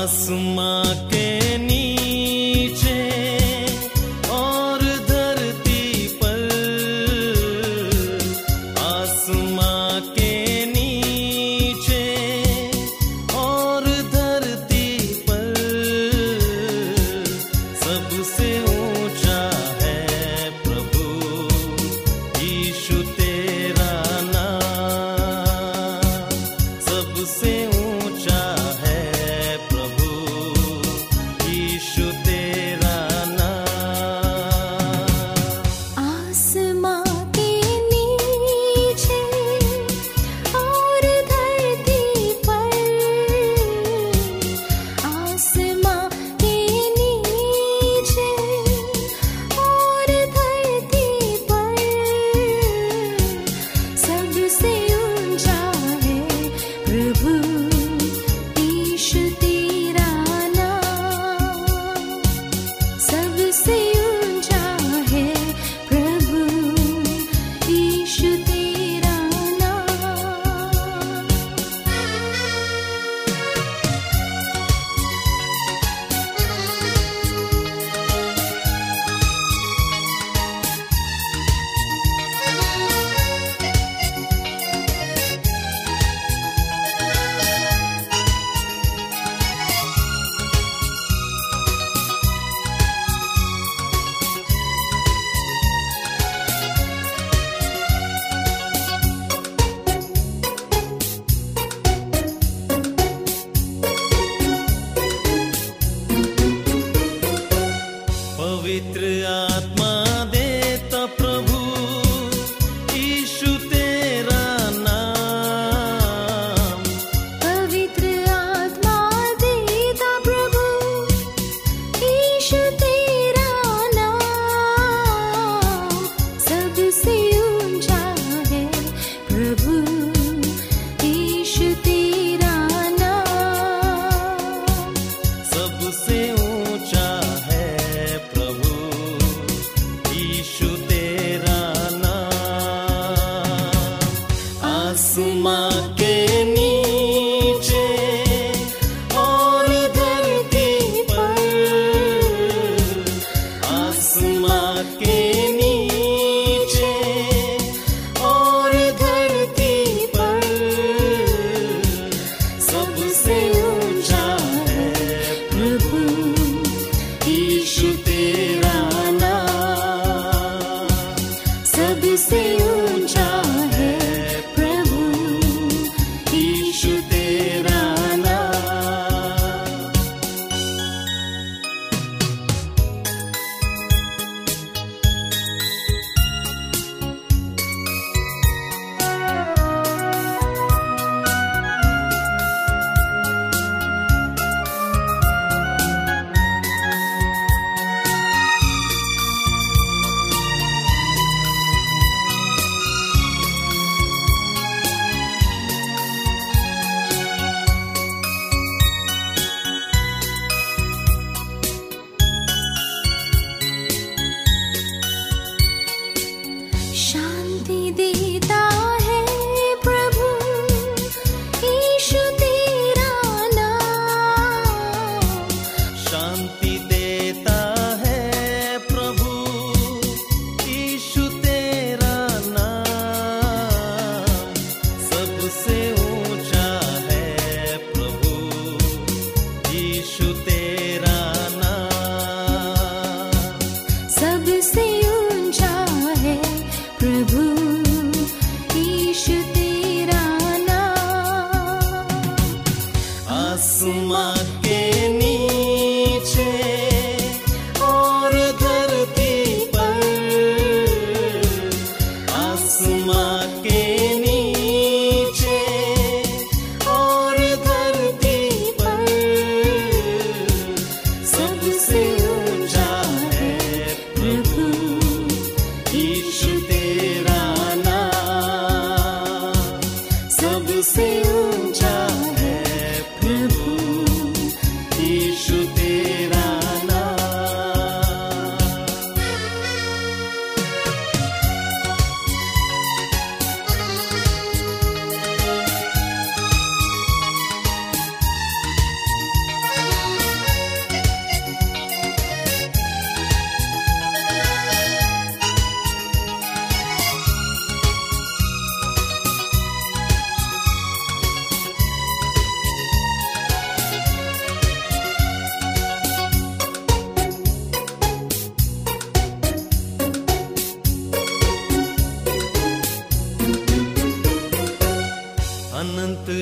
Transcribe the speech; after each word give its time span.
आसमां 0.00 1.09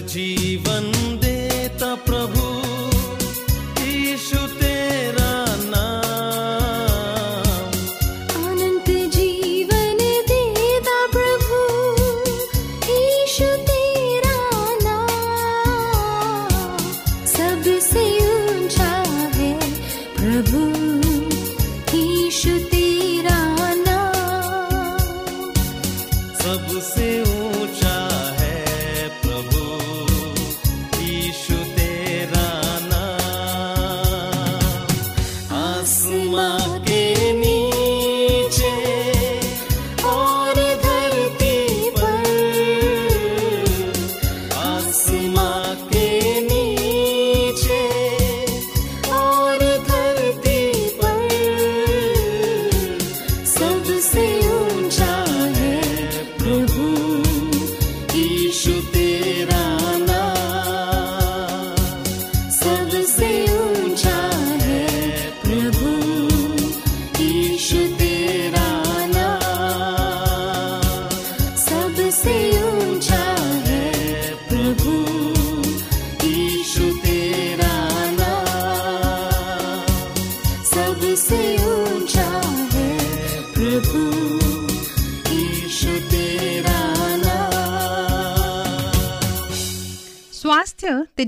જીવન 0.09 1.08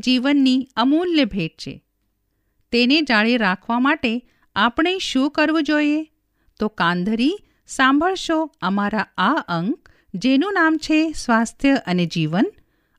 જીવનની 0.00 0.68
અમૂલ્ય 0.76 1.24
ભેટ 1.24 1.50
છે. 1.52 1.84
તેને 2.72 3.00
જાળી 3.00 3.36
રાખવા 3.36 3.78
માટે 3.78 4.22
આપણે 4.56 4.98
શું 4.98 5.30
કરવું 5.30 5.62
જોઈએ? 5.62 6.04
તો 6.60 6.68
કાંધરી, 6.68 7.38
સાંભળશો 7.66 8.50
અમારા 8.62 9.06
આ 9.18 9.34
અંક, 9.48 9.88
જેનું 10.14 10.52
નામ 10.52 10.76
છે 10.76 11.12
સ્વાસ્થ્ય 11.12 11.74
અને 11.86 12.06
જીવન, 12.06 12.44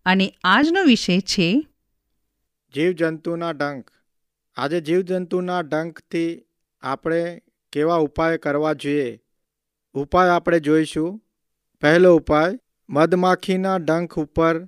અને 0.06 0.34
આજનો 0.44 0.84
વિષય 0.84 1.20
છે 1.20 1.68
જીવજંતુના 2.76 3.52
ડંખ. 3.52 3.92
આજે 4.56 4.82
જીવજંતુના 4.82 5.62
ડંખથી 5.62 6.42
આપણે 6.82 7.42
કેવા 7.72 7.96
ઉપાય 7.96 8.38
કરવા 8.38 8.74
જોઈએ? 8.74 9.22
ઉપાય 9.94 10.30
આપણે 10.30 10.60
જોઈશું. 10.60 11.22
પહેલો 11.82 12.16
ઉપાય, 12.16 12.60
મધમાખીના 12.90 13.78
ડંખ 13.78 14.20
ઉપર 14.20 14.68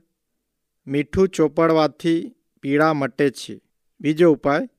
મીઠું 0.88 1.30
ચોપડવાથી 1.30 2.36
પીડા 2.62 2.94
મટે 2.94 3.30
છે. 3.30 3.62
બીજો 4.02 4.34
ઉપાય, 4.34 4.70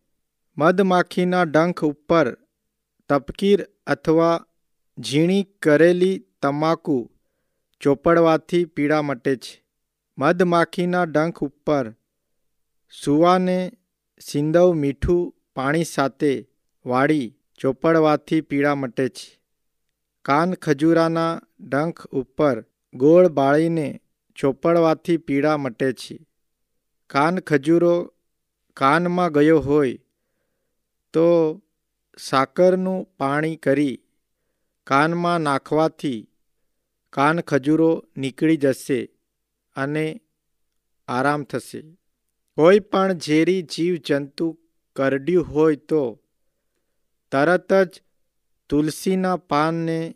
મધમાખીના 0.59 1.43
ડંખ 1.43 1.85
ઉપર 1.85 2.39
તપકીર 3.09 3.67
અથવા 3.87 4.45
ઝીણી 4.99 5.43
કરેલી 5.63 6.25
તમાકુ 6.43 7.11
ચોપડવાથી 7.81 8.65
પીડા 8.65 9.03
મટે 9.03 9.37
છે. 9.37 9.65
મધમાખીના 10.19 11.05
ડંખ 11.05 11.43
ઉપર 11.43 11.95
સુવાને 13.05 13.73
સિંદવ 14.21 14.73
મીઠું 14.75 15.35
પાણી 15.57 15.85
સાથે 15.85 16.49
વાળી 16.87 17.35
ચોપડવાથી 17.61 18.41
પીડા 18.41 18.75
મટે 18.75 19.09
છે. 19.09 19.41
કાન 20.25 20.55
ખજૂરાના 20.55 21.41
ડંખ 21.61 22.07
ઉપર 22.07 22.65
ગોળ 22.95 23.29
બાળીને 23.29 24.01
ચોપડવાથી 24.37 25.17
પીળા 25.17 25.57
મટે 25.57 25.93
છે. 25.93 26.17
કાન 27.07 27.41
ખજૂરો 27.41 27.95
કાનમાં 28.77 29.33
ગયો 29.33 29.59
હોય 29.61 29.99
તો 31.15 31.27
સાકરનું 32.19 33.05
પાણી 33.05 33.57
કરી 33.57 34.01
કાનમાં 34.87 35.41
નાખવાથી 35.41 36.29
કાન 37.13 37.41
ખજૂરો 37.41 37.91
નીકળી 38.17 38.57
જશે 38.57 39.01
અને 39.77 40.21
આરામ 41.09 41.45
થશે. 41.45 41.81
કોઈ 42.59 42.81
પણ 42.81 43.13
ઝેરી 43.13 43.63
જીવજંતુ 43.63 44.59
કરડ્યું 44.97 45.55
હોય 45.55 45.77
તો 45.77 46.21
તરત 47.33 47.73
જ 47.73 48.03
તુલસીના 48.69 49.37
પાનને 49.37 50.15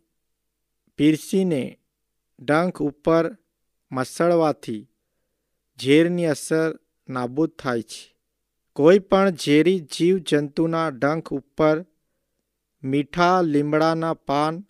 પીરસીને 0.96 1.78
ડંખ 2.38 2.82
ઉપર 2.82 3.25
મસળવાથી 3.90 4.88
ઝેરની 5.80 6.26
અસર 6.26 6.78
નાબૂદ 7.09 7.50
થાય 7.50 7.83
છે. 7.83 8.16
કોઈ 8.73 8.99
પણ 8.99 9.30
ઝેરી 9.30 9.80
જીવજંતુના 9.80 10.88
ડંખ 10.88 11.33
ઉપર 11.33 11.85
મીઠા 12.85 13.42
લીમડાના 13.42 14.14
પાન 14.14 14.66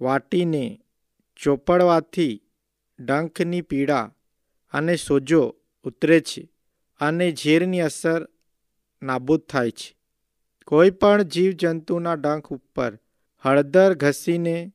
વાટીને 0.00 0.80
ચોપડવાથી 1.36 2.42
ડંખની 2.98 3.60
પીડા 3.60 4.14
અને 4.72 4.96
સોજો 4.96 5.56
ઉતરે 5.82 6.20
છે 6.20 6.52
અને 7.00 7.32
ઝેરની 7.32 7.80
અસર 7.80 8.28
નાબૂદ 9.02 9.40
થાય 9.40 9.70
છે. 9.70 9.98
કોઈ 10.66 10.90
પણ 10.90 11.22
જીવજંતુના 11.22 12.14
ડંખ 12.14 12.52
ઉપર 12.52 12.98
હળદર 13.44 13.94
ઘસીને 13.94 14.72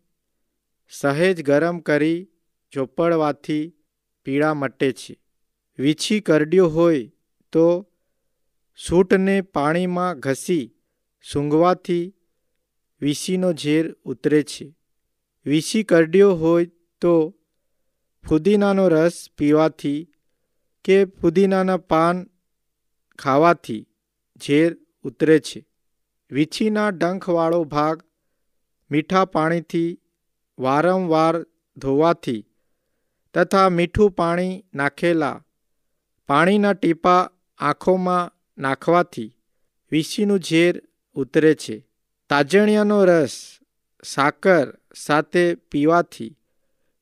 સહેજ 0.90 1.44
ગરમ 1.44 1.80
કરી 1.80 2.28
ચોપડવાથી 2.74 3.74
પીળા 4.26 4.54
મટે 4.54 4.92
છે. 4.92 5.20
વીછી 5.80 6.20
કરડ્યો 6.20 6.68
હોય 6.68 7.12
તો 7.52 7.88
સૂટને 8.76 9.42
પાણીમાં 9.42 10.20
ઘસી 10.20 10.76
સૂંઘવાથી 11.24 12.14
વીસીનો 13.02 13.54
ઝેર 13.54 13.96
ઉતરે 14.04 14.44
છે. 14.44 14.76
વીસી 15.46 15.84
કરડ્યો 15.84 16.32
હોય 16.34 16.66
તો 17.02 17.36
ફુદીનાનો 18.30 18.90
રસ 18.90 19.30
પીવાથી 19.38 20.10
કે 20.86 21.06
ફુદીનાના 21.06 21.78
પાન 21.78 22.28
ખાવાથી 23.20 23.88
ઝેર 24.48 24.78
ઉતરે 25.04 25.40
છે. 25.40 25.66
વીછીના 26.32 26.90
ડંખવાળો 26.90 27.64
ભાગ 27.64 28.04
મીઠા 28.92 29.26
પાણીથી 29.26 30.00
વારંવાર 30.60 31.46
ધોવાથી 31.78 32.46
તથા 33.34 33.70
મીઠું 33.70 34.12
પાણી 34.12 34.64
નાખેલા. 34.76 35.44
પાણીના 36.28 36.74
ટીપા 36.74 37.30
આંખોમાં 37.60 38.32
નાખવાથી 38.58 39.36
વિસીનું 39.92 40.40
ઝેર 40.40 40.82
ઉતરે 41.14 41.54
છે. 41.54 41.88
તાજણિયાનો 42.30 43.06
રસ 43.06 43.60
સાકર 44.04 44.66
સાથે 44.96 45.56
પીવાથી 45.56 46.38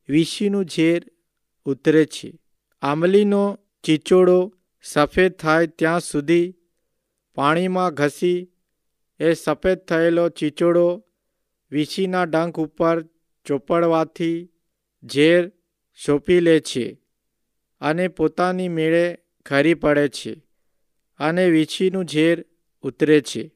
વિસીનું 0.09 0.65
ઝેર 0.65 1.01
ઉતરે 1.65 2.05
છે. 2.05 2.39
આંબલીનો 2.81 3.59
ચીચોડો 3.83 4.53
સફેદ 4.83 5.33
થાય 5.33 5.67
ત્યાં 5.67 5.99
સુધી 5.99 6.55
પાણીમાં 7.35 7.93
ઘસી 7.93 8.51
એ 9.19 9.33
સફેદ 9.33 9.79
થયેલો 9.79 10.29
ચીચોડો 10.29 10.87
વીછીના 11.71 12.23
ડંખ 12.23 12.59
ઉપર 12.59 12.97
ચોપડવાથી 13.45 14.49
ઝેર 15.03 15.51
સોંપી 16.05 16.39
લે 16.39 16.59
છે 16.59 17.01
અને 17.81 18.07
પોતાની 18.07 18.67
મેળે 18.67 19.17
ખરી 19.45 19.73
પડે 19.73 20.07
છે 20.07 20.33
અને 21.19 21.49
વીછીનું 21.49 22.05
ઝેર 22.05 22.45
ઉતરે 22.81 23.21
છે. 23.21 23.51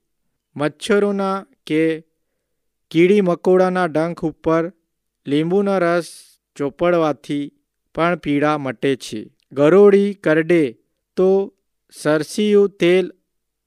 મચ્છરોના 0.55 1.45
કે 1.65 2.03
કીડી 2.91 3.21
મકોડાના 3.21 3.85
ડંખ 3.85 4.25
ઉપર 4.25 4.73
લીંબુનો 5.27 5.79
રસ 5.79 6.07
ચોપડવાથી 6.55 7.53
પણ 7.95 8.15
પીડા 8.15 8.57
મટે 8.57 8.95
છે. 8.95 9.31
ગરોળી 9.51 10.13
કરડે 10.13 10.77
તો 11.15 11.53
સરસીયું 11.91 12.69
તેલ 12.69 13.13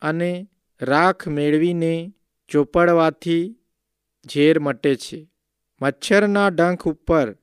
અને 0.02 0.48
રાખ 0.82 1.28
મેળવીને 1.28 2.12
ચોપડવાથી 2.48 3.56
ઝેર 4.26 4.60
મટે 4.60 4.94
છે. 4.94 5.30
મચ્છરના 5.82 6.48
ડંખ 6.48 6.88
ઉપર 6.88 7.36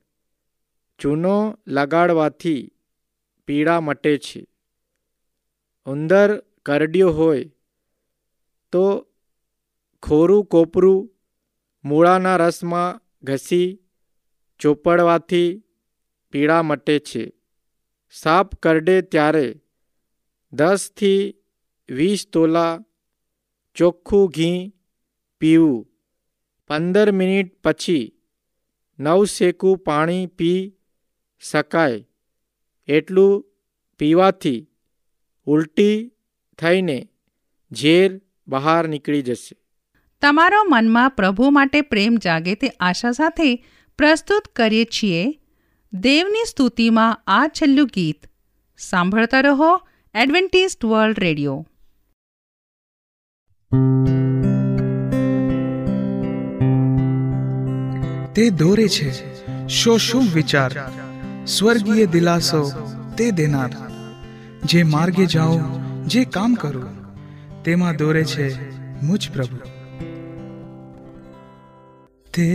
ચૂનો 0.98 1.58
લગાડવાથી 1.66 2.72
પીડા 3.46 3.80
મટે 3.80 4.18
છે. 4.18 4.46
ઉંદર 5.86 6.38
કરડ્યો 6.38 7.10
હોય 7.10 7.50
તો 8.72 9.06
ખોરું 10.02 10.44
કોપરું 10.44 11.10
મૂળાના 11.84 12.36
રસમાં 12.36 13.00
ઘસી 13.22 13.78
ચોપડવાથી 14.58 15.62
પીડા 16.32 16.62
મટે 16.62 16.98
છે. 16.98 17.32
સાપ 18.10 18.54
કરડે 18.54 19.02
ત્યારે 19.02 19.60
દસથી 20.52 21.34
વીસ 21.88 22.28
તોલા 22.32 22.84
ચોખ્ખું 23.74 24.28
ઘી 24.28 24.72
પીવું. 25.38 25.86
પંદર 26.68 27.12
મિનિટ 27.12 27.62
પછી 27.62 28.12
નવશેકું 28.98 29.78
પાણી 29.78 30.26
પી 30.26 30.75
શકાય. 31.40 32.04
એટલું 32.86 33.44
પીવાથી 33.98 34.66
ઉલટી 35.46 36.12
થઈને 36.58 37.08
ઝેર 37.72 38.20
બહાર 38.48 38.88
નીકળી 38.88 39.22
જશે. 39.22 39.56
તમારો 40.20 40.64
મનમાં 40.64 41.10
પ્રભુ 41.10 41.50
માટે 41.50 41.80
પ્રેમ 41.80 42.16
જાગે 42.16 42.54
તે 42.54 42.68
આશા 42.68 43.12
સાથે 43.12 43.66
પ્રસ્તુત 43.98 44.42
કરીએ 44.56 44.84
છીએ. 44.84 45.40
દેવની 45.92 46.44
સ્તુતિમાં 46.48 47.22
આ 47.26 47.48
છેલ્લું 47.48 47.86
ગીત. 47.86 48.26
સાંભળતા 48.78 49.40
રહો 49.40 49.80
એડવેન્ટિસ્ટ 50.14 50.84
વર્લ્ડ 50.84 51.20
રેડિયો. 51.20 51.66
તે 58.34 58.50
દોરે 58.50 58.88
છે 58.88 59.10
શો 59.68 59.96
શું 59.96 60.24
વિચાર? 60.34 61.05
સ્વર્ગીય 61.46 62.06
દિલાસો 62.06 62.60
તે 63.16 63.26
દેનાર 63.32 63.70
જે 64.64 64.80
માર્ગે 64.84 65.26
જાઓ 65.26 65.58
જે 66.06 66.22
કામ 66.28 66.56
કરો 66.56 66.82
તેમાં 67.64 67.96
દોરે 67.96 68.22
છે 68.24 68.46
મુજ 69.02 69.26
પ્રભુ 69.30 69.58
તે 72.34 72.48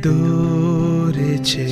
દોરે 0.00 1.32
છે 1.42 1.66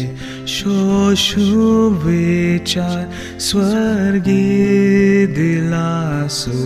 શો 0.47 1.15
શુભ 1.17 2.03
વિચાર 2.05 3.07
સ્વર્ગીય 3.39 5.31
દિલાસો 5.33 6.59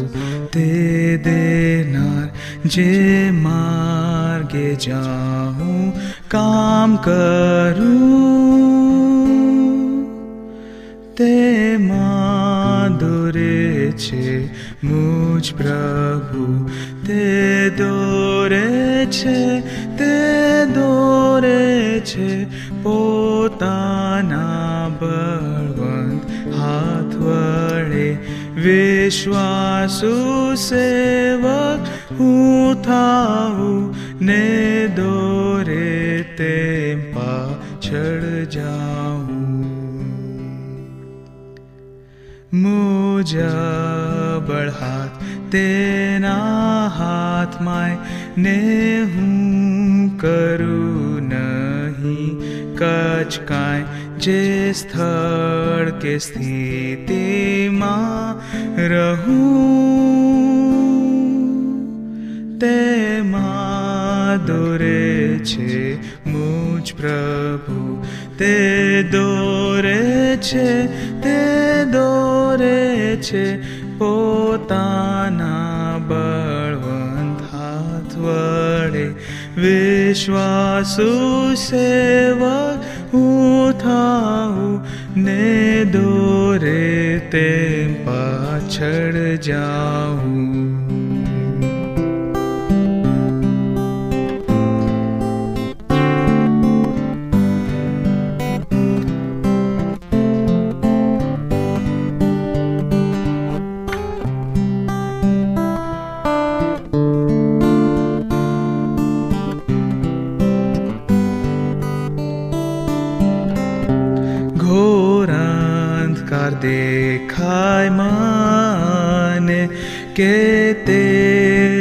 તે 0.50 0.66
દેનાર 1.22 2.26
જે 2.66 2.90
માર્ગે 3.38 4.68
જાઉં 4.78 5.92
કામ 6.30 6.98
કરું 6.98 8.69
તેમાં 11.20 12.98
દોરે 12.98 13.90
છે, 13.90 14.46
મુજ 14.86 15.54
પ્રભુ. 15.54 16.68
તે 17.06 17.70
દોરે 17.70 19.06
છે, 19.06 19.60
તે 19.96 20.64
દોરે 20.64 22.00
છે, 22.00 22.46
પોતાના 22.82 24.90
બળવંત 25.00 26.54
હાથ 26.54 27.14
વડે. 27.14 28.18
વિશ્વાસુ 28.54 30.54
સેવક, 30.54 31.86
હું 32.20 32.82
થાઉં 32.82 33.94
ને 34.20 34.88
દોરે 34.96 36.24
તેમ 36.36 37.14
પાછળ 37.14 38.19
મુજબળ 42.52 43.40
હાથ 44.72 45.18
તેના 45.50 46.90
હાથમાં 46.90 47.92
ને 48.36 48.54
હું 49.06 50.08
કરું 50.18 51.28
નહીં 51.28 52.40
કચ 52.74 53.32
કાંઈ 53.44 53.86
જે 54.18 54.42
સ્થળ 54.72 55.92
કે 56.00 56.14
સ્થિતિમાં 56.18 57.84
રહું 58.86 60.10
તેમાં 62.58 64.34
દોરે 64.44 65.38
છે 65.44 65.78
મુજ 66.26 66.86
પ્રભુ 66.94 67.84
તે 68.36 68.54
દોરે 69.08 70.38
છે 70.40 70.68
તે 70.68 71.09
દોરે 71.84 73.16
છે 73.16 73.62
પોતાના 73.98 75.98
બળવંત 76.08 77.52
હાથ 77.52 78.16
વડે. 78.16 79.14
વિશ્વાસુ 79.56 81.54
સેવક 81.54 83.14
હું 83.14 83.72
થાઉં, 83.72 84.80
ને 85.16 85.84
દોરે 85.84 87.18
તેમ 87.18 88.06
પાછળ 88.06 89.36
જાઉં. 89.36 90.19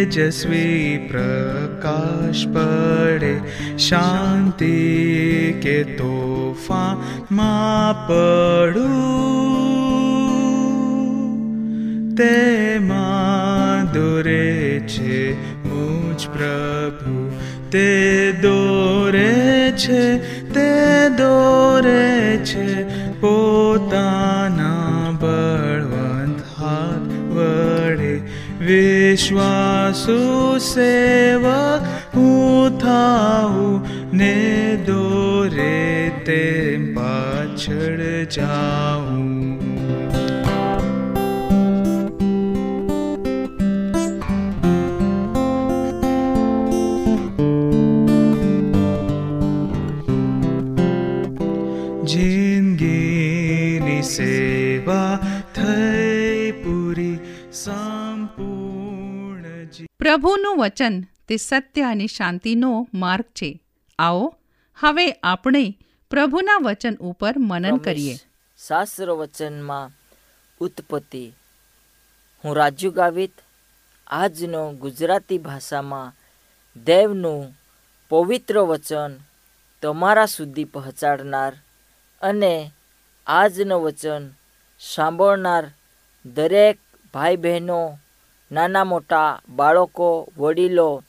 तेजस्वी 0.09 0.97
प्रकाश 1.07 2.43
पड़े 2.55 3.33
शांति 3.79 4.69
के 5.63 5.83
तोफा 5.97 6.81
मा 7.31 7.51
पड़ू। 8.09 8.87
ते 12.17 12.33
माधुरे 12.79 14.49
छे 14.89 15.21
मुझ 15.65 16.25
प्रभु 16.25 17.13
ते 17.69 17.87
दोरे 18.41 19.29
छे 19.77 20.03
ते 20.49 20.69
दोरे 21.21 22.05
छे 22.45 22.67
पोताना 23.21 23.79
चोताना 23.79 24.71
बलवन् 25.21 26.35
वडे 27.33 28.15
विश्वा 28.65 29.68
सुव 29.93 30.59
ने 34.13 34.35
दो 34.77 35.43
रे 35.43 36.09
ते 36.09 36.77
पछ 36.97 37.67
પ્રભુનું 60.09 60.57
વચન 60.57 61.05
તે 61.27 61.37
સત્ય 61.37 61.89
અને 61.89 62.07
શાંતિનો 62.07 62.87
માર્ગ 62.93 63.25
છે 63.33 63.59
આવો 63.99 64.35
હવે 64.75 65.11
આપણે 65.23 65.77
પ્રભુના 66.09 66.57
વચન 66.57 66.95
ઉપર 66.99 67.39
મનન 67.39 67.77
કરીએ. 67.77 68.15
શાસ્ત્ર 68.59 69.09
વચનમાં 69.11 69.91
ઉત્પત્તિ 70.61 71.33
હું 72.43 72.55
રાજુ 72.55 72.91
ગાવિત 72.91 73.31
આજનો 74.07 74.73
ગુજરાતી 74.73 75.37
ભાષામાં 75.37 76.13
દેવનું 76.85 77.55
પવિત્ર 78.09 78.57
વચન 78.59 79.11
તમારા 79.81 80.25
સુધી 80.25 80.65
પહોંચાડનાર 80.65 81.53
અને 82.21 82.71
આજનું 83.27 83.83
વચન 83.83 84.29
સાંભળનાર 84.79 85.65
દરેક 86.25 86.77
ભાઈ 87.13 87.35
બહેનો 87.35 87.99
નાના 88.51 88.83
મોટા 88.83 89.41
બાળકો, 89.49 90.33
વડીલો, 90.37 91.03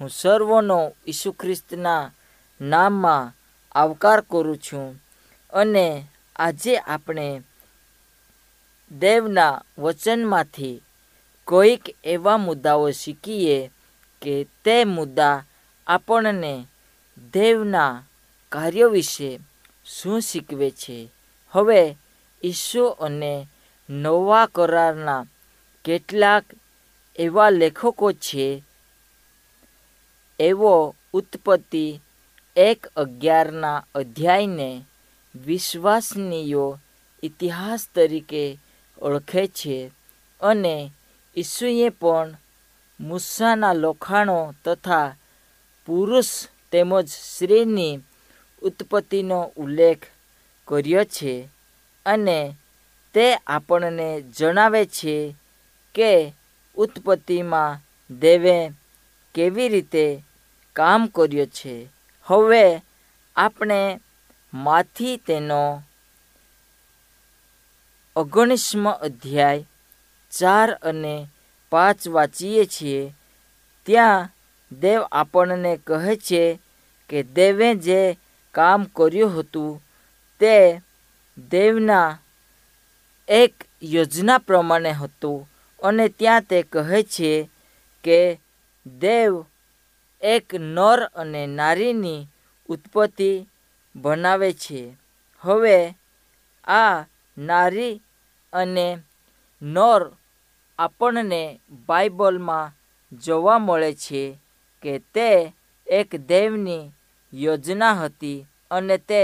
હું 0.00 0.10
સર્વનો 0.10 0.92
ઈસુ 1.06 1.32
ખ્રિસ્તના 1.32 2.12
નામમાં 2.60 3.32
આવકાર 3.72 4.20
કરું 4.20 4.58
છું 4.58 5.02
અને 5.52 6.06
આજે 6.36 6.76
આપણે 6.76 7.42
દેવના 8.98 9.62
વચનમાંથી 9.78 10.82
કોઈક 11.44 11.96
એવા 12.04 12.36
મુદ્દાઓ 12.36 12.90
શીખીએ 12.90 13.70
કે 14.22 14.46
તે 14.64 14.84
મુદ્દા 14.84 15.44
આપણને 15.86 16.66
દેવના 17.32 18.02
કાર્યો 18.48 18.88
વિશે 18.88 19.40
શું 19.86 20.20
શીખવે 20.20 20.70
છે. 20.70 21.10
હવે 21.50 21.96
ઈસુ 22.44 22.84
અને 22.86 23.48
નવા 23.90 24.46
કરારના 24.46 25.26
કેટલાક 25.84 26.44
એવા 27.18 27.50
લેખકો 27.50 28.08
છે, 28.14 28.46
એવો 30.40 30.74
ઉત્પત્તિ 31.12 31.84
એક 32.56 32.80
અગિયારના 32.96 33.84
અધ્યાયને 33.94 34.68
વિશ્વાસનીય 35.34 36.66
ઇતિહાસ 37.22 37.82
તરીકે 37.94 38.44
ઓળખે 38.98 39.44
છે 39.48 39.76
અને 40.40 40.76
ઈસુએ 41.36 41.88
પણ 41.90 42.28
મૂસાના 43.00 43.74
લોખાણો 43.74 44.38
તથા 44.64 45.16
પુરુષ 45.88 46.30
તેમજ 46.72 47.08
સ્ત્રીની 47.24 48.00
ઉત્પત્તિનો 48.62 49.40
ઉલ્લેખ 49.56 50.04
કર્યો 50.68 51.04
છે 51.06 51.34
અને 52.06 52.38
તે 53.14 53.26
આપણને 53.46 54.08
જણાવે 54.36 54.82
છે 54.86 55.16
કે 55.94 56.12
ઉત્પત્તિમાં 56.78 57.80
દેવે 58.20 58.72
કેવી 59.34 59.68
રીતે 59.68 60.24
કામ 60.72 61.06
કર્યું 61.06 61.46
છે? 61.46 61.88
હવે 62.26 62.80
આપણે 63.36 64.00
માંથી 64.54 65.16
તેનો 65.16 65.82
ઓગણીસમ 68.16 68.90
અધ્યાય 68.90 69.64
ચાર 70.30 70.74
અને 70.82 71.26
પાંચ 71.70 72.08
વાંચીએ 72.08 72.64
છીએ. 72.64 73.14
ત્યાં 73.86 74.28
દેવ 74.72 75.02
આપણને 75.12 75.76
કહે 75.76 76.16
છે 76.16 76.58
કે 77.08 77.22
દેવે 77.22 77.74
જે 77.74 78.18
કામ 78.52 78.84
કર્યું 78.84 79.38
હતું 79.38 79.82
તે 80.40 80.80
દેવના 81.50 82.18
એક 83.28 83.54
યોજના 83.82 84.38
પ્રમાણે 84.38 84.92
હતું. 84.92 85.57
અને 85.82 86.06
ત્યાં 86.08 86.46
તે 86.50 86.58
કહે 86.62 87.00
છે 87.14 87.32
કે 88.04 88.20
દેવ 88.86 89.32
એક 90.22 90.46
નર 90.74 91.00
અને 91.14 91.42
નારીની 91.58 92.28
ઉત્પત્તિ 92.68 93.30
બનાવે 93.94 94.50
છે. 94.52 94.82
હવે 95.44 95.78
આ 96.66 97.06
નારી 97.36 98.02
અને 98.52 98.86
નર 99.62 100.02
આપણને 100.78 101.42
બાઇબલમાં 101.86 102.72
જોવા 103.12 103.58
મળે 103.58 103.90
છે 103.94 104.22
કે 104.82 104.92
તે 105.14 105.30
એક 105.86 106.10
દેવની 106.28 106.90
યોજના 107.32 107.94
હતી 107.94 108.46
અને 108.70 108.96
તે 108.98 109.22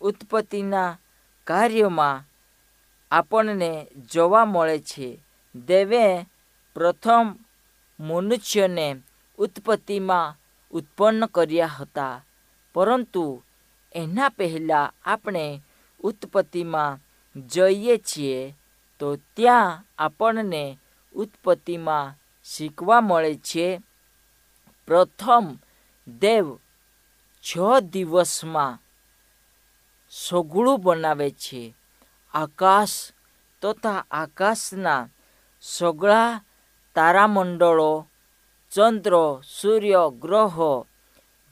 ઉત્પત્તિના 0.00 0.98
કાર્યમાં 1.46 2.24
આપણને 3.10 3.70
જોવા 4.12 4.44
મળે 4.44 4.78
છે. 4.80 5.08
દેવે 5.54 6.26
પ્રથમ 6.74 7.36
મનુષ્યને 8.00 8.96
ઉત્પત્તિમાં 9.38 10.36
ઉત્પન્ન 10.70 11.26
કર્યા 11.26 11.66
હતા. 11.66 12.24
પરંતુ 12.74 13.42
એના 13.94 14.28
પહેલાં 14.28 14.94
આપણે 15.04 15.62
ઉત્પત્તિમાં 16.00 16.98
જઈએ 17.40 17.96
છીએ 17.96 18.54
તો 18.98 19.16
ત્યાં 19.16 19.84
આપણને 19.98 20.78
ઉત્પત્તિમાં 21.14 22.14
શીખવા 22.44 23.00
મળે 23.00 23.34
છે, 23.34 23.80
પ્રથમ 24.86 25.58
દેવ 26.18 26.56
છ 27.44 27.58
દિવસમાં 27.92 28.78
સોગળું 30.10 30.80
બનાવે 30.80 31.30
છે. 31.30 31.74
આકાશ 32.34 33.12
તથા 33.62 34.04
આકાશના 34.10 35.08
સગળા 35.62 36.40
તારામંડળો, 36.94 38.06
ચંદ્ર, 38.72 39.14
સૂર્ય, 39.44 40.10
ગ્રહો 40.20 40.86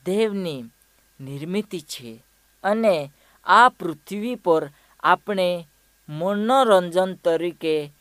દેવની 0.05 0.65
નિર્મિતિ 1.19 1.79
છે 1.81 2.23
અને 2.63 3.11
આ 3.45 3.69
પૃથ્વી 3.69 4.35
પર 4.35 4.69
આપણે 5.03 5.67
મનોરંજન 6.09 7.13
તરીકે 7.13 7.93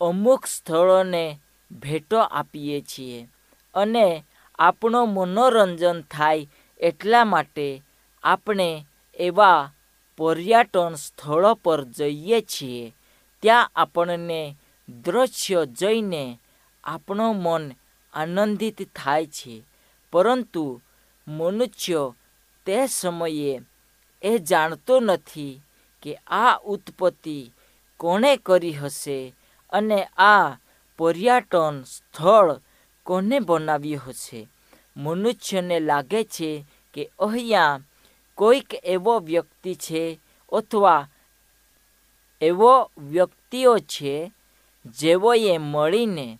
અમુક 0.00 0.46
સ્થળોને 0.46 1.40
ભેટો 1.70 2.18
આપીએ 2.18 2.80
છીએ 2.80 3.28
અને 3.74 4.24
આપણો 4.58 5.06
મનોરંજન 5.06 6.00
થાય 6.00 6.46
એટલા 6.80 7.24
માટે 7.24 7.82
આપણે 8.24 8.86
એવા 9.18 9.70
પર્યટન 10.16 10.94
સ્થળો 10.94 11.54
પર 11.54 11.84
જઈએ 11.84 12.40
છીએ. 12.40 12.94
ત્યાં 13.42 13.70
આપણને 13.76 14.56
દ્રશ્ય 14.88 15.66
જોઈને 15.66 16.40
આપણું 16.84 17.36
મન 17.36 17.72
આનંદિત 18.12 18.94
થાય 18.94 19.26
છે. 19.26 19.62
પરંતુ 20.12 20.82
મનુષ્ય 21.28 22.12
તે 22.66 22.86
સમયે 22.86 23.60
એ 24.22 24.38
જાણતો 24.38 25.00
નથી 25.00 25.60
કે 26.02 26.14
આ 26.14 26.58
ઉત્પત્તિ 26.64 27.50
કોણે 27.96 28.36
કરી 28.36 28.72
હશે 28.72 29.34
અને 29.70 30.04
આ 30.04 30.56
પર્યટન 30.98 31.82
સ્થળ 31.82 32.60
કોને 33.02 33.40
બનાવ્યું 33.40 34.02
હશે. 34.08 34.48
મનુષ્યને 34.96 35.80
લાગે 35.80 36.24
છે 36.24 36.66
કે 36.94 37.10
અહીંયા 37.18 37.80
કોઈક 38.34 38.74
એવો 38.84 39.18
વ્યક્તિ 39.18 39.74
છે 39.74 40.20
અથવા 40.52 41.08
એવો 42.40 42.90
વ્યક્તિઓ 42.98 43.78
છે 43.78 44.32
જેઓએ 44.86 45.58
મળીને 45.58 46.38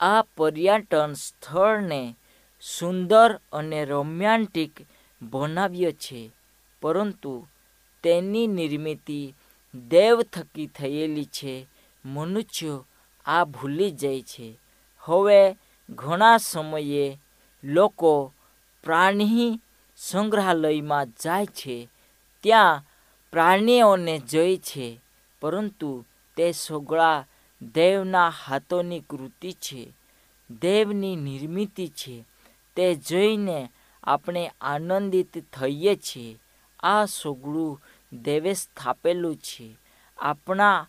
આ 0.00 0.22
પર્યટન 0.22 1.12
સ્થળને 1.12 2.16
સુંદર 2.60 3.40
અને 3.52 3.84
રોમેન્ટિક 3.84 4.72
બનાવ્યો 5.22 5.92
છે, 5.92 6.30
પરંતુ 6.80 7.46
તેની 8.02 8.46
નિર્મિતિ 8.46 9.34
દેવ 9.88 10.22
થકી 10.22 10.66
થયેલી 10.66 11.24
છે, 11.24 11.66
મનુષ્યો 12.04 12.86
આ 13.26 13.44
ભૂલી 13.44 13.90
જાય 13.90 14.22
છે. 14.22 14.58
હવે 14.98 15.56
ઘણા 15.90 16.36
સમયે 16.36 17.18
લોકો 17.64 18.32
પ્રાણી 18.84 19.60
સંગ્રહાલયમાં 19.96 21.06
જાય 21.06 21.46
છે, 21.46 21.88
ત્યાં 22.40 22.84
પ્રાણીઓને 23.30 24.18
જોઈ 24.18 24.56
છે, 24.56 25.00
પરંતુ 25.40 26.04
તે 26.36 26.52
સગળા 26.52 27.24
દેવના 27.62 28.28
હાથોની 28.28 29.00
કૃતિ 29.00 29.52
છે, 29.52 29.92
દેવની 30.60 31.16
નિર્મિતિ 31.16 31.88
છે, 31.88 32.24
તે 32.76 32.94
જોઈને 32.94 33.68
આપણે 34.04 34.50
આનંદિત 34.60 35.38
થઈએ 35.52 35.96
છીએ. 35.96 36.38
આ 36.80 37.04
સોગડું 37.04 37.82
દેવે 38.22 38.54
સ્થાપેલું 38.54 39.36
છે. 39.36 39.76
આપણા 40.18 40.88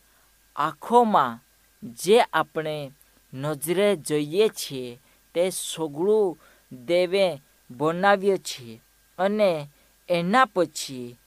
આંખોમાં 0.56 1.40
જે 1.84 2.22
આપણે 2.22 2.92
નજરે 3.34 3.96
જોઈએ 3.96 4.50
છીએ, 4.50 5.00
તે 5.34 5.50
સોગડું 5.50 6.38
દેવે 6.86 7.42
બનાવ્યો 7.72 8.38
છે 8.38 8.82
અને 9.18 9.68
એના 10.10 10.46
પછી 10.46 11.18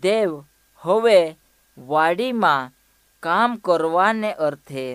દેવ 0.00 0.44
હવે 0.76 1.34
વાડીમાં 1.78 2.77
કામ 3.22 3.50
કરવાને 3.58 4.30
અર્થે 4.40 4.86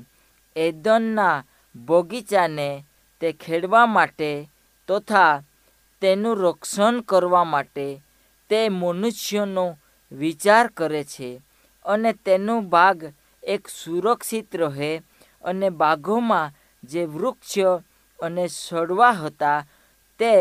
એદનના 0.56 1.44
બગીચાને 1.76 2.70
તે 3.22 3.30
ખેડવા 3.36 3.88
માટે 3.88 4.32
તથા 4.90 5.42
તેનું 6.02 6.40
રક્ષણ 6.40 6.96
કરવા 7.04 7.46
માટે 7.46 7.88
તે 8.50 8.60
મનુષ્યનો 8.72 9.66
વિચાર 10.12 10.66
કરે 10.72 11.04
છે 11.06 11.30
અને 11.86 12.12
તેનો 12.16 12.56
ભાગ 12.64 13.00
એક 13.44 13.64
સુરક્ષિત 13.72 14.50
રહે 14.56 14.92
અને 15.44 15.70
બાગોમાં 15.72 16.54
જે 16.84 17.04
વૃક્ષ 17.08 17.54
અને 18.20 18.46
સડવા 18.50 19.14
હતા 19.14 19.66
તે 20.20 20.34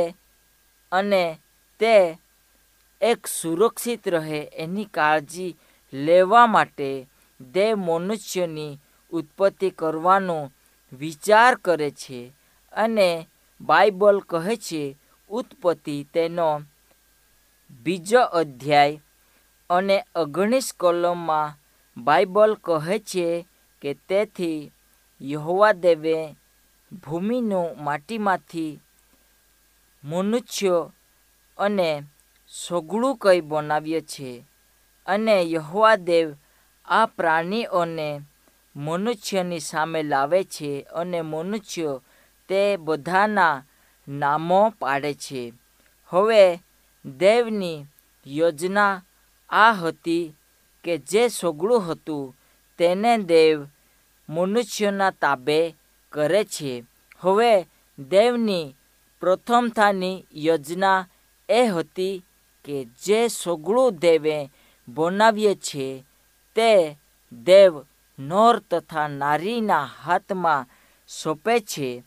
અને 0.92 1.24
તે 1.80 1.96
એક 3.00 3.20
સુરક્ષિત 3.28 4.04
રહે 4.06 4.40
એની 4.56 4.90
કાળજી 4.90 5.56
લેવા 5.92 6.46
માટે 6.46 6.90
દેવ 7.54 7.78
મનુષ્યની 7.78 8.78
ઉત્પત્તિ 9.12 9.70
કરવાનો 9.70 10.52
વિચાર 10.92 11.54
કરે 11.54 11.90
છે 11.90 12.32
અને 12.72 13.28
બાઇબલ 13.60 14.20
કહે 14.20 14.56
છે, 14.56 14.96
ઉત્પત્તિ 15.30 16.04
તેનો 16.14 16.62
બીજો 17.84 18.22
અધ્યાય 18.22 19.00
અને 19.70 20.04
ઓગણીસ 20.14 20.74
કલમમાં 20.80 21.54
બાઇબલ 21.96 22.54
કહે 22.54 22.98
છે 22.98 23.46
કે 23.82 23.94
તેથી 24.08 24.70
યહોવા 25.20 25.72
દેવે 25.72 26.36
ભૂમિનું 26.92 27.84
માટીમાંથી 27.84 28.80
મનુષ્ય 30.04 30.90
અને 31.58 32.02
સગળું 32.48 33.16
કંઈ 33.16 33.40
બનાવ્યો 33.40 34.00
છે. 34.00 34.44
અને 35.06 35.42
યહોવા 35.42 35.96
દેવ 35.96 36.34
આ 36.88 37.06
પ્રાણીઓને 37.06 38.20
મનુષ્યની 38.76 39.60
સામે 39.60 40.02
લાવે 40.02 40.44
છે 40.44 40.86
અને 40.94 41.22
મનુષ્ય 41.22 42.00
તે 42.48 42.76
બધાના 42.76 43.62
નામો 44.08 44.70
પાડે 44.78 45.14
છે. 45.14 45.52
હવે 46.12 46.60
દેવની 47.04 47.86
યોજના 48.26 49.02
આ 49.50 49.72
હતી 49.72 50.34
કે 50.84 50.98
જે 50.98 51.28
સોગળું 51.28 51.86
હતું 51.86 52.34
તેને 52.78 53.18
દેવ 53.18 53.66
મનુષ્યના 54.28 55.10
તાબે 55.10 55.74
કરે 56.12 56.44
છે. 56.44 56.84
હવે 57.20 57.66
દેવની 57.98 58.74
પ્રથમતાની 59.20 60.24
યોજના 60.34 61.06
એ 61.48 61.66
હતી 61.66 62.22
કે 62.64 62.84
જે 62.84 63.28
સોગડું 63.28 63.98
દેવે 63.98 64.50
બનાવીએ 64.88 65.54
છે 65.54 66.04
તે 66.56 66.96
દેવ 67.32 67.72
નોર 68.18 68.58
તથા 68.70 69.08
નારીના 69.08 69.88
હાથમાં 70.04 70.66
સોંપે 71.08 71.60
છે 71.60 72.02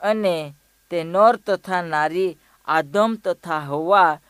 અને 0.00 0.54
તે 0.90 1.04
નોર 1.04 1.36
તથા 1.36 1.82
નારી 1.82 2.38
આદમ 2.66 3.16
તથા 3.24 3.58
હવા 3.58 4.20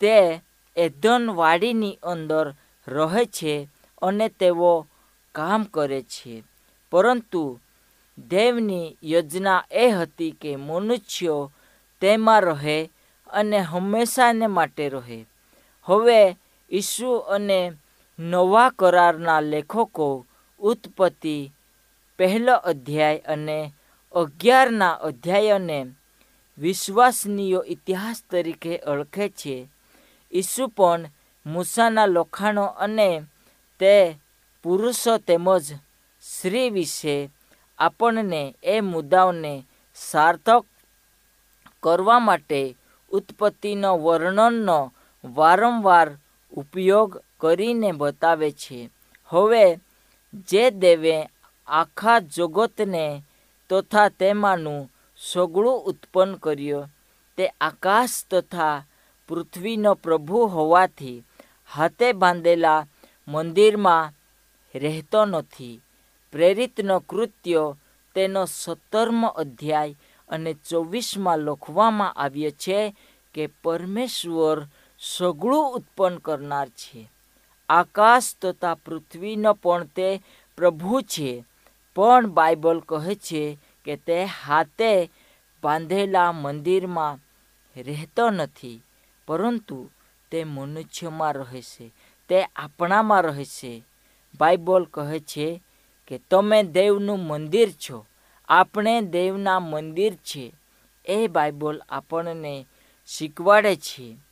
તે 0.00 0.40
એધનવાડીની 0.76 1.98
અંદર 2.02 2.54
રહે 2.88 3.24
છે 3.24 3.68
અને 4.02 4.28
તેઓ 4.28 4.86
કામ 5.34 5.64
કરે 5.64 6.02
છે. 6.02 6.42
પરંતુ 6.90 7.60
દેવની 8.18 8.96
યોજના 9.02 9.64
એ 9.70 9.90
હતી 9.90 10.30
કે 10.30 10.56
મનુષ્યો 10.56 11.52
તેમાં 12.00 12.40
રહે 12.40 12.90
અને 13.26 13.58
હંમેશાને 13.58 14.46
માટે 14.46 14.88
રહે. 14.88 15.26
હવે 15.84 16.36
ઈસુ 16.70 17.10
અને 17.16 17.72
નવા 18.18 18.70
કરારના 18.70 19.40
લેખકો 19.40 20.26
ઉત્પત્તિ 20.60 21.52
પહેલો 22.16 22.56
અધ્યાય 22.56 23.24
અને 23.24 23.72
અગિયારના 24.14 25.00
અધ્યાયને 25.00 25.94
વિશ્વાસનીય 26.58 27.60
ઇતિહાસ 27.66 28.24
તરીકે 28.30 28.80
ઓળખે 28.86 29.28
છે. 29.28 29.68
ઈસુ 30.32 30.68
પણ 30.68 31.08
મૂસાના 31.46 32.06
લખાણો 32.06 32.66
અને 32.66 33.22
તે 33.80 34.18
પુરુષો 34.62 35.18
તેમજ 35.18 35.66
સ્ત્રી 36.22 36.70
વિશે 36.70 37.30
આપણને 37.78 38.54
એ 38.62 38.80
મુદ્દાઓને 38.80 39.64
સાર્થક 39.94 40.64
કરવા 41.82 42.18
માટે 42.18 42.76
ઉત્પત્તિનો 43.10 43.98
વર્ણનનો 43.98 44.92
વારંવાર 45.24 46.08
ઉપયોગ 46.52 47.22
કરીને 47.40 47.92
બતાવે 47.92 48.50
છે. 48.50 48.90
હવે, 49.26 49.78
જે 50.34 50.70
દેવે 50.70 51.30
આખા 51.66 52.18
જગતને 52.18 53.22
તથા 53.70 54.08
તેમાંનું 54.08 54.92
સગળું 55.16 55.84
ઉત્પન્ન 55.84 56.34
કર્યું, 56.34 56.88
તે 57.36 57.46
આકાશ 57.46 58.24
તથા 58.30 58.84
પૃથ્વીનો 59.28 59.94
પ્રભુ 59.94 60.46
હોવાથી 60.46 61.24
હાથે 61.70 62.12
બાંધેલા 62.12 62.86
મંદિરમાં 63.28 64.12
રહેતો 64.74 65.24
નથી. 65.24 65.80
પ્રેરિતનો 66.32 66.98
કૃત્યો 66.98 67.76
તેનો 68.14 68.46
સત્તરમો 68.46 69.26
અધ્યાય 69.26 69.94
અને 70.28 70.54
ચોવીસમાં 70.54 71.38
લખવામાં 71.38 72.12
આવ્યો 72.12 72.50
છે 72.50 72.94
કે 73.34 73.48
પરમેશ્વર 73.64 74.66
સગળું 75.00 75.74
ઉત્પન્ન 75.74 76.18
કરનાર 76.18 76.68
છે. 76.68 77.10
આકાશ 77.68 78.34
તથા 78.42 78.74
પૃથ્વીનો 78.74 79.52
પણ 79.54 79.84
તે 79.84 80.22
પ્રભુ 80.56 81.00
છે. 81.00 81.44
પણ 81.96 82.26
બાઇબલ 82.26 82.80
કહે 82.80 83.14
છે 83.14 83.58
કે 83.84 83.96
તે 83.96 84.24
હાથે 84.24 85.10
બાંધેલા 85.62 86.32
મંદિરમાં 86.32 87.18
રહેતો 87.80 88.30
નથી, 88.30 88.82
પરંતુ 89.26 89.90
તે 90.30 90.44
મનુષ્યમાં 90.44 91.32
રહે 91.32 91.62
છે. 91.62 91.92
તે 92.28 92.42
આપણામાં 92.42 93.22
રહે 93.22 93.44
છે. 93.44 93.84
બાઇબલ 94.40 94.84
કહે 94.84 95.20
છે 95.20 95.62
કે 96.06 96.20
તમે 96.30 96.62
દેવનું 96.62 97.20
મંદિર 97.26 97.70
છો. 97.70 98.06
આપણે 98.48 99.00
દેવના 99.00 99.60
મંદિર 99.60 100.14
છે. 100.14 100.52
એ 101.06 101.26
બાઇબલ 101.26 101.82
આપણને 101.88 102.66
શીખવાડે 103.06 103.76
છે. 103.76 104.27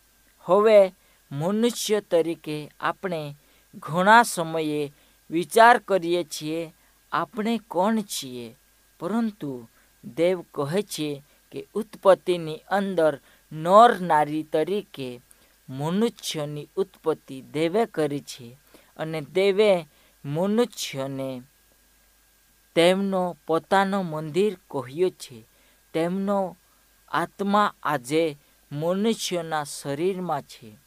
હવે 0.47 0.93
મનુષ્ય 1.33 2.01
તરીકે 2.01 2.71
આપણે 2.81 3.35
ઘણા 3.75 4.23
સમયે 4.23 4.93
વિચાર 5.31 5.79
કરીએ 5.79 6.25
છીએ, 6.25 6.75
આપણે 7.13 7.61
કોણ 7.69 8.01
છીએ? 8.01 8.57
પરંતુ 9.01 9.69
દેવ 10.05 10.41
કહે 10.55 10.83
છે 10.83 11.23
કે 11.53 11.67
ઉત્પત્તિની 11.75 12.57
અંદર 12.71 13.21
નર 13.53 14.01
નારી 14.01 14.43
તરીકે 14.43 15.21
મનુષ્યની 15.69 16.69
ઉત્પત્તિ 16.77 17.43
દેવે 17.53 17.87
કરી 17.87 18.21
છે 18.21 18.59
અને 18.97 19.21
દેવે 19.21 19.87
મનુષ્યને 20.25 21.43
તેમનો 22.75 23.37
પોતાનો 23.47 24.03
મંદિર 24.03 24.55
કહ્યો 24.55 25.11
છે. 25.11 25.45
તેમનો 25.93 26.57
આત્મા 27.09 27.75
આજે 27.83 28.37
મનુષ્યના 28.73 29.65
શરીરમાં 29.65 30.43
છે. 30.43 30.79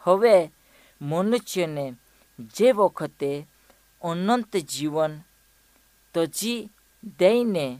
હવે 0.00 0.50
મનુષ્યને 1.02 1.94
જે 2.38 2.72
વખતે 2.72 3.46
અનંત 4.02 4.56
જીવન 4.56 5.20
તજી 6.14 6.70
દઈને 7.18 7.78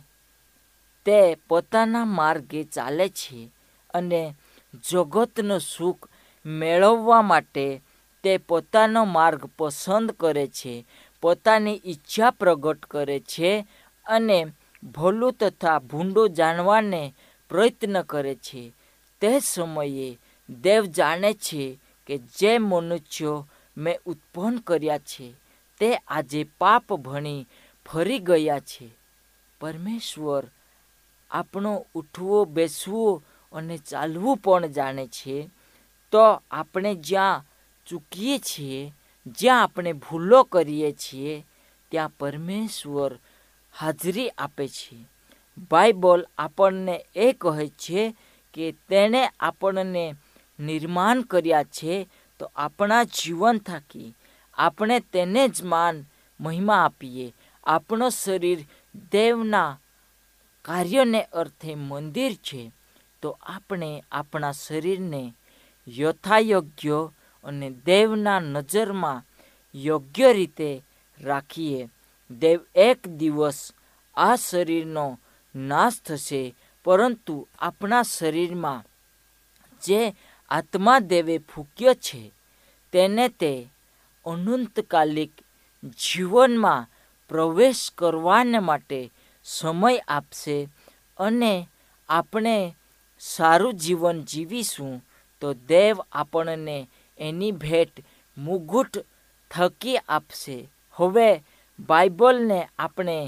તે 1.05 1.35
પોતાના 1.35 2.05
માર્ગે 2.05 2.65
ચાલે 2.65 3.09
છે 3.09 3.51
અને 3.95 4.35
જગતનું 4.91 5.61
સુખ 5.61 6.09
મેળવવા 6.47 7.23
માટે 7.23 7.81
તે 8.23 8.39
પોતાનો 8.39 9.05
માર્ગ 9.05 9.51
પસંદ 9.59 10.11
કરે 10.11 10.47
છે, 10.47 10.87
પોતાની 11.21 11.81
ઈચ્છા 11.85 12.31
પ્રગટ 12.31 12.87
કરે 12.87 13.21
છે 13.21 13.67
અને 14.07 14.47
ભલું 14.83 15.33
તથા 15.41 15.79
ભૂંડું 15.79 16.31
જાણવાને 16.31 17.15
પ્રયત્ન 17.49 18.03
કરે 18.03 18.35
છે. 18.35 18.73
તે 19.21 19.41
સમયે 19.41 20.19
દેવ 20.51 20.85
જાણે 20.85 21.33
છે 21.33 21.79
કે 22.07 22.19
જે 22.19 22.59
મનુષ્યો 22.59 23.49
મેં 23.77 23.99
ઉત્પન્ન 24.07 24.59
કર્યા 24.59 24.99
છે, 24.99 25.35
તે 25.81 25.95
આજે 25.97 26.45
પાપ 26.59 26.93
ભણી 26.93 27.47
ફરી 27.87 28.19
ગયા 28.19 28.59
છે. 28.59 28.91
પરમેશ્વર 29.61 30.47
આપણો 31.31 31.87
ઉઠવો, 31.95 32.45
બેસવો 32.45 33.23
અને 33.53 33.79
ચાલવું 33.79 34.37
પણ 34.37 34.67
જાણે 34.67 35.07
છે. 35.07 35.51
તો 36.11 36.43
આપણે 36.51 36.95
જ્યાં 36.95 37.45
ચૂકીએ 37.87 38.39
છીએ, 38.39 38.93
જ્યાં 39.27 39.63
આપણે 39.63 39.93
ભૂલો 39.93 40.43
કરીએ 40.43 40.93
છીએ, 40.93 41.47
ત્યાં 41.91 42.09
પરમેશ્વર 42.09 43.19
હાજરી 43.81 44.29
આપે 44.29 44.69
છે. 44.69 45.07
બાઇબલ 45.71 46.27
આપણને 46.39 47.05
એ 47.17 47.33
કહે 47.33 47.69
છે 47.69 48.17
કે 48.55 48.73
તેણે 48.89 49.29
આપણને 49.41 50.15
નિર્માણ 50.61 51.23
કર્યા 51.23 51.63
છે, 51.63 52.09
તો 52.39 52.51
આપણા 52.57 53.05
જીવન 53.05 53.59
થાકી 53.59 54.15
આપણે 54.59 55.01
તેને 55.01 55.49
જ 55.49 55.63
માન, 55.63 56.05
મહિમા 56.41 56.85
આપીએ. 56.85 57.35
આપણો 57.65 58.09
શરીર 58.09 58.67
દેવના 59.11 59.81
કાર્યને 60.63 61.23
અર્થે 61.23 61.75
મંદિર 61.75 62.35
છે, 62.35 62.73
તો 63.23 63.39
આપણે 63.43 64.05
આપણા 64.13 64.53
શરીરને 64.53 65.35
યથાયોગ્ય 65.89 67.11
અને 67.45 67.71
દેવના 67.71 68.41
નજરમાં 68.41 69.23
યોગ્ય 69.75 70.33
રીતે 70.33 70.83
રાખીએ. 71.21 71.89
દેવ 72.31 72.61
એક 72.75 73.09
દિવસ 73.09 73.73
આ 74.15 74.37
શરીરનો 74.37 75.21
નાશ 75.57 76.01
થશે 76.01 76.55
પરંતુ 76.85 77.37
આપણા 77.59 78.03
શરીરમાં 78.03 78.87
જે 79.83 80.01
આત્મા 80.51 81.01
દેવે 81.01 81.37
ફૂક્યો 81.49 81.95
છે, 81.95 82.23
તેને 82.93 83.27
તે 83.41 83.53
અનંતકાલિક 84.27 85.33
જીવનમાં 85.99 86.89
પ્રવેશ 87.31 87.85
કરવાને 87.99 88.59
માટે 88.59 89.01
સમય 89.47 90.05
આપશે 90.09 90.57
અને 91.19 91.53
આપણે 92.09 92.57
સારું 93.21 93.75
જીવન 93.75 94.19
જીવીશું 94.25 94.95
તો 95.43 95.49
દેવ 95.69 95.97
આપણને 96.13 96.79
એની 97.19 97.59
ભેટ 97.63 97.95
મુગુટ 98.37 98.95
થકી 99.51 100.05
આપશે. 100.09 100.57
હવે 100.97 101.29
બાઇબલને 101.79 102.61
આપણે 102.79 103.19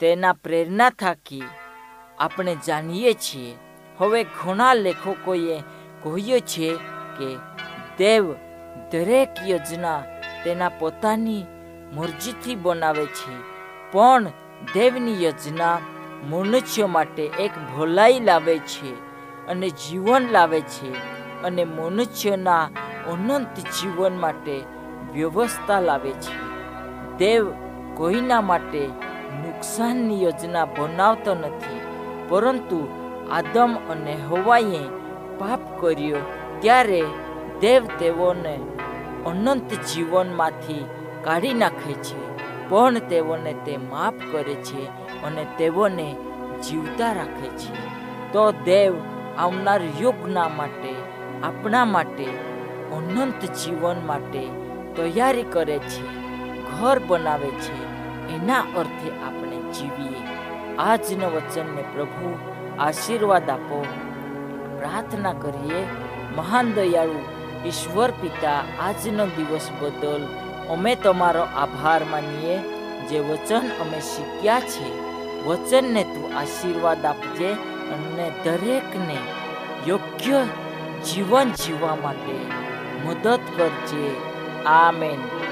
તેના 0.00 0.40
પ્રેરણા 0.42 0.90
થકી 0.90 1.52
આપણે 2.22 2.56
જાણીએ 2.66 3.12
છીએ. 3.14 3.54
હવે 3.98 4.24
ઘણા 4.24 4.74
લેખકોએ 4.74 5.62
કહ્યું 6.02 6.40
છે 6.40 6.68
કે 7.18 7.36
દેવ 7.98 8.32
દરેક 8.92 9.28
યોજના 9.48 10.00
તેના 10.44 10.68
પોતાની 10.68 11.44
મરજીથી 11.92 12.54
બનાવે 12.54 13.06
છે. 13.06 13.34
પણ 13.92 14.26
દેવની 14.74 15.24
યોજના 15.24 15.78
મનુષ્ય 16.24 16.86
માટે 16.86 17.22
એક 17.22 17.50
ભલાઈ 17.76 18.20
લાવે 18.20 18.58
છે 18.58 18.90
અને 19.46 19.70
જીવન 19.70 20.28
લાવે 20.30 20.60
છે 20.60 20.90
અને 21.42 21.64
મનુષ્યના 21.64 22.64
અનંત 23.06 23.58
જીવન 23.58 24.16
માટે 24.16 24.62
વ્યવસ્થા 25.12 25.80
લાવે 25.80 26.12
છે. 26.12 26.36
દેવ 27.18 27.52
કોઈના 27.94 28.40
માટે 28.40 28.86
નુકસાનની 29.42 30.22
યોજના 30.22 30.64
બનાવતો 30.64 31.34
નથી. 31.34 31.81
પરંતુ 32.28 32.88
આદમ 33.32 33.76
અને 33.90 34.14
હવાએ 34.14 34.88
પાપ 35.38 35.80
કર્યો 35.80 36.16
ત્યારે 36.60 37.04
દેવ 37.60 37.84
તેઓને 37.98 38.58
અનંત 39.26 39.74
જીવનમાંથી 39.74 40.84
કાઢી 41.24 41.54
નાખે 41.54 41.92
છે. 41.92 42.32
પણ 42.68 42.98
તેઓને 42.98 43.52
તે 43.52 43.76
માફ 43.76 44.14
કરે 44.32 44.54
છે 44.54 44.86
અને 45.22 45.46
તેઓને 45.58 46.16
જીવતા 46.62 47.12
રાખે 47.12 47.48
છે. 47.48 47.74
તો 48.32 48.52
દેવ 48.52 48.94
આવનાર 49.38 49.80
યુગના 50.00 50.48
માટે, 50.48 50.94
આપણા 51.42 51.84
માટે, 51.84 52.24
અનંત 52.92 53.44
જીવન 53.44 53.96
માટે 54.06 54.48
તૈયારી 54.96 55.42
કરે 55.42 55.78
છે, 55.78 56.02
ઘર 56.70 57.00
બનાવે 57.08 57.50
છે. 57.50 57.82
એના 58.34 58.60
અર્થે 58.60 59.10
આપણે 59.10 59.72
જીવીએ. 59.72 60.21
આજના 60.78 61.28
વચનને 61.28 61.82
પ્રભુ 61.82 62.38
આશીર્વાદ 62.78 63.50
આપો. 63.50 63.84
પ્રાર્થના 64.78 65.32
કરીએ, 65.32 65.86
મહાન 66.36 66.72
દયાળુ, 66.72 67.24
ઈશ્વર 67.66 68.10
પિતા, 68.10 68.64
આજનો 68.80 69.26
દિવસ 69.26 69.68
બદલ 69.80 70.28
અમે 70.68 70.94
તમારો 70.94 71.40
આભાર 71.40 72.04
માનીએ, 72.04 72.58
જે 73.08 73.18
વચન 73.18 73.60
અમે 73.80 74.00
શીખ્યા 74.00 74.60
છે. 74.60 75.12
વચનને 75.44 76.04
તું 76.04 76.38
આશીર્વાદ 76.38 77.06
આપજે 77.06 77.52
અને 77.92 78.32
દરેકને 78.44 79.16
યોગ્ય 79.86 80.44
જીવન 81.12 81.50
જીવવા 81.50 81.96
માટે 82.02 82.46
મદદ 83.06 83.40
કરજે. 83.56 84.16
આમેન. 84.66 85.51